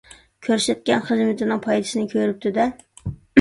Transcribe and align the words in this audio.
كۆرسەتكەن 0.45 1.03
خىزمىتىنىڭ 1.09 1.61
پايدىسىنى 1.67 2.09
كۆرۈپتۇ-دە. 2.15 2.67